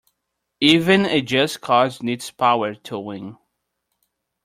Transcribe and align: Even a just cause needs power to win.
Even 0.61 1.05
a 1.05 1.21
just 1.21 1.61
cause 1.61 2.01
needs 2.01 2.31
power 2.31 2.73
to 2.73 2.97
win. 2.97 3.37